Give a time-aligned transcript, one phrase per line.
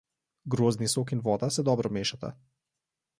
[0.53, 2.33] Grozdni sok in voda se dobro mešata.